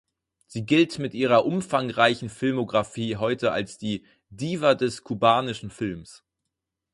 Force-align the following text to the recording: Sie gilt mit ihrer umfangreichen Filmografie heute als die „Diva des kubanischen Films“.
Sie 0.47 0.65
gilt 0.65 0.97
mit 0.97 1.13
ihrer 1.13 1.45
umfangreichen 1.45 2.29
Filmografie 2.29 3.17
heute 3.17 3.51
als 3.51 3.77
die 3.77 4.03
„Diva 4.31 4.73
des 4.73 5.03
kubanischen 5.03 5.69
Films“. 5.69 6.23